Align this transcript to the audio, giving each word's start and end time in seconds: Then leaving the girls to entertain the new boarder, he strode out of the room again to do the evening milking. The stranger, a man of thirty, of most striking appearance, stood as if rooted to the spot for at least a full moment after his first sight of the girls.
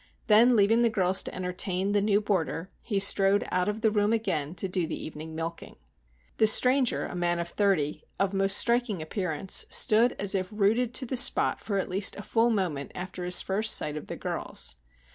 Then 0.25 0.55
leaving 0.55 0.81
the 0.81 0.89
girls 0.89 1.21
to 1.21 1.35
entertain 1.35 1.91
the 1.91 2.01
new 2.01 2.21
boarder, 2.21 2.71
he 2.83 2.99
strode 2.99 3.47
out 3.51 3.69
of 3.69 3.81
the 3.81 3.91
room 3.91 4.13
again 4.13 4.55
to 4.55 4.67
do 4.67 4.87
the 4.87 4.99
evening 4.99 5.35
milking. 5.35 5.75
The 6.37 6.47
stranger, 6.47 7.05
a 7.05 7.13
man 7.13 7.37
of 7.37 7.49
thirty, 7.49 8.05
of 8.19 8.33
most 8.33 8.57
striking 8.57 8.99
appearance, 8.99 9.63
stood 9.69 10.13
as 10.13 10.33
if 10.33 10.49
rooted 10.51 10.95
to 10.95 11.05
the 11.05 11.17
spot 11.17 11.61
for 11.61 11.77
at 11.77 11.87
least 11.87 12.15
a 12.15 12.23
full 12.23 12.49
moment 12.49 12.93
after 12.95 13.23
his 13.23 13.43
first 13.43 13.75
sight 13.75 13.95
of 13.95 14.07
the 14.07 14.15
girls. 14.15 14.75